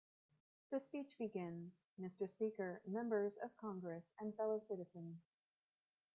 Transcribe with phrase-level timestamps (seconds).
[0.71, 2.27] The speech begins: Mr.
[2.27, 5.21] Speaker, members of Congress and fellow citizens.